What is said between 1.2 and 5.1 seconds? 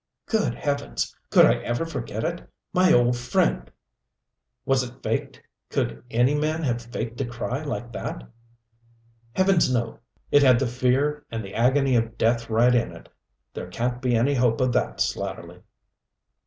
Could I ever forget it? My old friend" "Was it